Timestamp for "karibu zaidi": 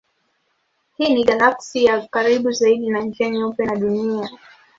2.07-2.89